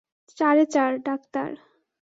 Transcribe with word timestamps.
চারে-চার, 0.37 0.91
doctor. 0.99 1.49